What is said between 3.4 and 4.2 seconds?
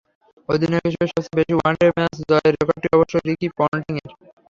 পন্টিংয়ের।